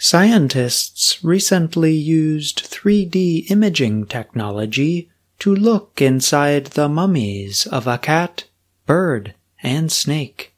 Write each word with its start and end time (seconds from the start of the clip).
Scientists 0.00 1.22
recently 1.24 1.92
used 1.92 2.70
3D 2.70 3.50
imaging 3.50 4.06
technology 4.06 5.10
to 5.40 5.52
look 5.52 6.00
inside 6.00 6.66
the 6.66 6.88
mummies 6.88 7.66
of 7.66 7.88
a 7.88 7.98
cat, 7.98 8.44
bird, 8.86 9.34
and 9.60 9.90
snake. 9.90 10.54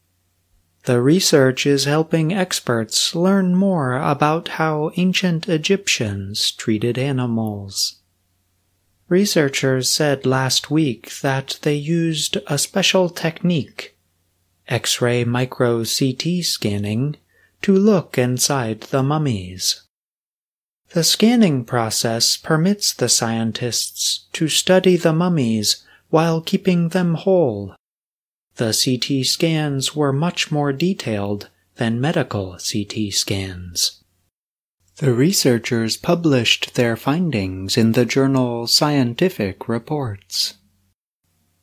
The 0.84 1.00
research 1.00 1.64
is 1.64 1.87
helping 1.87 2.34
experts 2.34 3.14
learn 3.14 3.54
more 3.54 3.96
about 3.96 4.48
how 4.48 4.90
ancient 4.96 5.48
Egyptians 5.48 6.50
treated 6.52 6.98
animals. 6.98 7.96
Researchers 9.08 9.90
said 9.90 10.26
last 10.26 10.70
week 10.70 11.18
that 11.20 11.58
they 11.62 11.74
used 11.74 12.36
a 12.46 12.58
special 12.58 13.08
technique, 13.08 13.96
X-ray 14.68 15.24
micro 15.24 15.78
CT 15.78 16.45
scanning, 16.45 17.16
to 17.62 17.74
look 17.74 18.16
inside 18.19 18.83
the 18.83 19.02
mummies. 19.02 19.83
The 20.92 21.05
scanning 21.05 21.64
process 21.64 22.37
permits 22.37 22.92
the 22.92 23.09
scientists 23.09 24.27
to 24.32 24.48
study 24.48 24.96
the 24.96 25.12
mummies 25.12 25.84
while 26.09 26.41
keeping 26.41 26.88
them 26.88 27.15
whole. 27.15 27.77
The 28.56 28.73
CT 28.73 29.24
scans 29.24 29.95
were 29.95 30.12
much 30.12 30.51
more 30.51 30.73
detailed 30.73 31.48
than 31.77 32.01
medical 32.01 32.59
CT 32.59 33.12
scans. 33.12 34.02
The 34.96 35.15
researchers 35.15 35.96
published 35.96 36.74
their 36.74 36.96
findings 36.96 37.79
in 37.79 37.92
the 37.92 38.04
journal 38.04 38.66
Scientific 38.66 39.68
Reports. 39.68 40.54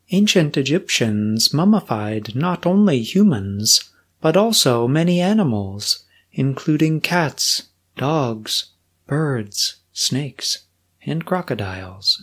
Ancient 0.09 0.55
Egyptians 0.55 1.53
mummified 1.53 2.33
not 2.33 2.65
only 2.65 3.03
humans, 3.03 3.91
but 4.21 4.35
also 4.37 4.87
many 4.87 5.21
animals, 5.21 6.05
including 6.31 7.01
cats, 7.01 7.69
dogs, 7.95 8.71
birds, 9.05 9.77
snakes, 9.91 10.65
and 11.05 11.25
crocodiles. 11.25 12.21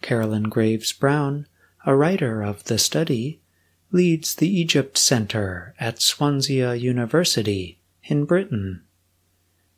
Carolyn 0.00 0.44
Graves 0.44 0.92
Brown, 0.92 1.46
a 1.84 1.94
writer 1.94 2.42
of 2.42 2.64
the 2.64 2.78
study, 2.78 3.40
leads 3.90 4.34
the 4.34 4.48
Egypt 4.48 4.98
Center 4.98 5.74
at 5.80 6.02
Swansea 6.02 6.74
University 6.74 7.80
in 8.04 8.24
Britain. 8.24 8.82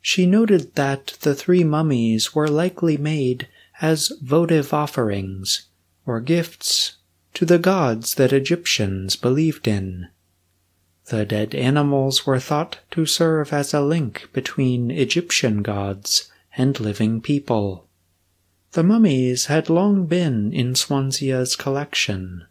She 0.01 0.25
noted 0.25 0.75
that 0.75 1.17
the 1.21 1.35
three 1.35 1.63
mummies 1.63 2.35
were 2.35 2.47
likely 2.47 2.97
made 2.97 3.47
as 3.81 4.11
votive 4.21 4.73
offerings 4.73 5.67
or 6.05 6.19
gifts 6.19 6.97
to 7.33 7.45
the 7.45 7.59
gods 7.59 8.15
that 8.15 8.33
Egyptians 8.33 9.15
believed 9.15 9.67
in. 9.67 10.09
The 11.11 11.25
dead 11.25 11.53
animals 11.53 12.25
were 12.25 12.39
thought 12.39 12.79
to 12.91 13.05
serve 13.05 13.51
as 13.51 13.73
a 13.73 13.81
link 13.81 14.29
between 14.31 14.89
Egyptian 14.89 15.61
gods 15.61 16.31
and 16.55 16.79
living 16.79 17.19
people. 17.19 17.89
The 18.71 18.83
mummies 18.83 19.47
had 19.47 19.69
long 19.69 20.05
been 20.05 20.53
in 20.53 20.73
Swansea's 20.73 21.57
collection. 21.57 22.45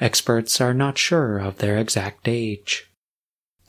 Experts 0.00 0.60
are 0.60 0.74
not 0.74 0.98
sure 0.98 1.38
of 1.38 1.56
their 1.56 1.78
exact 1.78 2.28
age. 2.28 2.92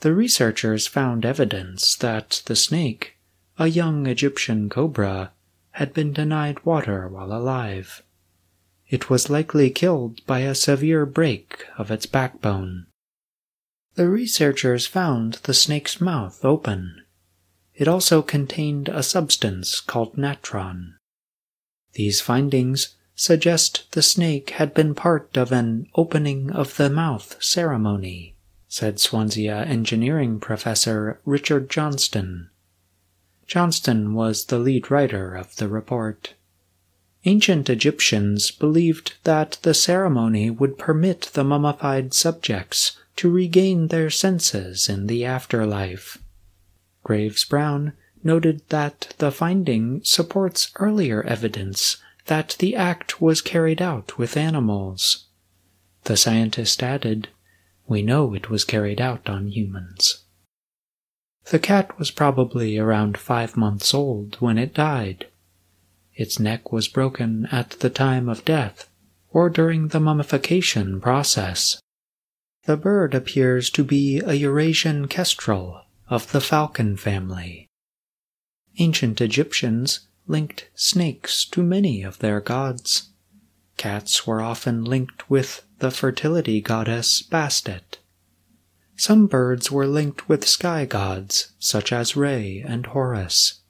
The 0.00 0.12
researchers 0.12 0.86
found 0.86 1.24
evidence 1.24 1.96
that 1.96 2.42
the 2.44 2.56
snake, 2.56 3.16
a 3.56 3.68
young 3.68 4.06
Egyptian 4.06 4.68
cobra, 4.68 5.32
had 5.70 5.94
been 5.94 6.12
denied 6.12 6.62
water 6.66 7.08
while 7.08 7.32
alive. 7.32 8.02
It 8.86 9.08
was 9.08 9.30
likely 9.30 9.70
killed 9.70 10.20
by 10.26 10.40
a 10.40 10.54
severe 10.54 11.06
break 11.06 11.64
of 11.78 11.90
its 11.90 12.04
backbone. 12.04 12.84
The 13.94 14.08
researchers 14.08 14.86
found 14.86 15.34
the 15.42 15.54
snake's 15.54 16.00
mouth 16.00 16.44
open. 16.44 17.02
It 17.74 17.88
also 17.88 18.22
contained 18.22 18.88
a 18.88 19.02
substance 19.02 19.80
called 19.80 20.16
natron. 20.16 20.96
These 21.94 22.20
findings 22.20 22.94
suggest 23.14 23.90
the 23.92 24.02
snake 24.02 24.50
had 24.50 24.72
been 24.74 24.94
part 24.94 25.36
of 25.36 25.50
an 25.50 25.88
opening 25.94 26.50
of 26.52 26.76
the 26.76 26.88
mouth 26.88 27.42
ceremony, 27.42 28.36
said 28.68 29.00
Swansea 29.00 29.64
engineering 29.64 30.38
professor 30.38 31.20
Richard 31.24 31.68
Johnston. 31.68 32.50
Johnston 33.46 34.14
was 34.14 34.44
the 34.44 34.58
lead 34.60 34.90
writer 34.90 35.34
of 35.34 35.56
the 35.56 35.66
report. 35.66 36.34
Ancient 37.24 37.68
Egyptians 37.68 38.52
believed 38.52 39.14
that 39.24 39.58
the 39.62 39.74
ceremony 39.74 40.48
would 40.48 40.78
permit 40.78 41.30
the 41.32 41.44
mummified 41.44 42.14
subjects 42.14 42.96
to 43.20 43.30
regain 43.30 43.88
their 43.88 44.08
senses 44.08 44.88
in 44.88 45.06
the 45.06 45.26
afterlife. 45.26 46.16
Graves 47.04 47.44
Brown 47.44 47.92
noted 48.24 48.62
that 48.70 49.14
the 49.18 49.30
finding 49.30 50.00
supports 50.02 50.72
earlier 50.76 51.22
evidence 51.24 51.98
that 52.28 52.56
the 52.60 52.74
act 52.74 53.20
was 53.20 53.42
carried 53.42 53.82
out 53.82 54.16
with 54.16 54.38
animals. 54.38 55.26
The 56.04 56.16
scientist 56.16 56.82
added, 56.82 57.28
We 57.86 58.00
know 58.00 58.32
it 58.32 58.48
was 58.48 58.64
carried 58.64 59.02
out 59.02 59.28
on 59.28 59.48
humans. 59.48 60.24
The 61.50 61.58
cat 61.58 61.98
was 61.98 62.10
probably 62.10 62.78
around 62.78 63.18
five 63.18 63.54
months 63.54 63.92
old 63.92 64.36
when 64.36 64.56
it 64.56 64.72
died. 64.72 65.26
Its 66.14 66.40
neck 66.40 66.72
was 66.72 66.88
broken 66.88 67.46
at 67.52 67.72
the 67.80 67.90
time 67.90 68.30
of 68.30 68.46
death 68.46 68.88
or 69.28 69.50
during 69.50 69.88
the 69.88 70.00
mummification 70.00 71.02
process. 71.02 71.78
The 72.64 72.76
bird 72.76 73.14
appears 73.14 73.70
to 73.70 73.82
be 73.82 74.18
a 74.18 74.34
Eurasian 74.34 75.08
kestrel 75.08 75.82
of 76.08 76.32
the 76.32 76.40
falcon 76.40 76.96
family. 76.96 77.68
Ancient 78.78 79.20
Egyptians 79.20 80.00
linked 80.26 80.68
snakes 80.74 81.44
to 81.46 81.62
many 81.62 82.02
of 82.02 82.18
their 82.18 82.40
gods. 82.40 83.08
Cats 83.76 84.26
were 84.26 84.42
often 84.42 84.84
linked 84.84 85.30
with 85.30 85.62
the 85.78 85.90
fertility 85.90 86.60
goddess 86.60 87.22
Bastet. 87.22 87.98
Some 88.96 89.26
birds 89.26 89.70
were 89.70 89.86
linked 89.86 90.28
with 90.28 90.46
sky 90.46 90.84
gods 90.84 91.52
such 91.58 91.90
as 91.90 92.14
Re 92.14 92.62
and 92.66 92.84
Horus. 92.86 93.62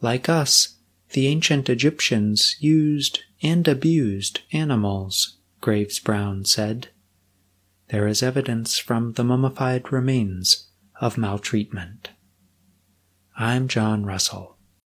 Like 0.00 0.30
us, 0.30 0.76
the 1.10 1.26
ancient 1.26 1.68
Egyptians 1.68 2.56
used 2.60 3.20
and 3.42 3.68
abused 3.68 4.40
animals, 4.52 5.36
Graves 5.60 5.98
Brown 5.98 6.46
said 6.46 6.88
there 7.94 8.08
is 8.08 8.24
evidence 8.24 8.76
from 8.76 9.12
the 9.12 9.22
mummified 9.22 9.92
remains 9.92 10.66
of 11.00 11.16
maltreatment. 11.16 12.10
I'm 13.38 13.68
John 13.68 14.04
Russell. 14.04 14.53